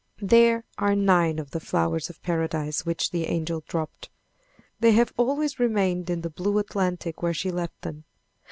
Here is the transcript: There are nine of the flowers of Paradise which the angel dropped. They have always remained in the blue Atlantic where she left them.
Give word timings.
There 0.23 0.63
are 0.79 0.95
nine 0.95 1.37
of 1.37 1.51
the 1.51 1.59
flowers 1.59 2.09
of 2.09 2.23
Paradise 2.23 2.87
which 2.87 3.11
the 3.11 3.25
angel 3.27 3.63
dropped. 3.67 4.09
They 4.79 4.93
have 4.93 5.13
always 5.15 5.59
remained 5.59 6.09
in 6.09 6.21
the 6.21 6.29
blue 6.31 6.57
Atlantic 6.57 7.21
where 7.21 7.35
she 7.35 7.51
left 7.51 7.79
them. 7.83 8.05